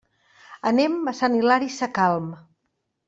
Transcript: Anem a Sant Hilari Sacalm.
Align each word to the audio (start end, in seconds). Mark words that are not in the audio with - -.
Anem 0.69 0.95
a 1.11 1.15
Sant 1.19 1.37
Hilari 1.41 1.69
Sacalm. 1.77 2.33